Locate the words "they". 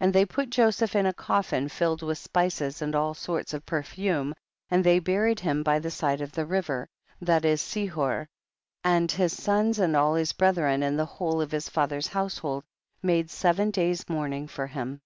0.14-0.24, 4.82-5.00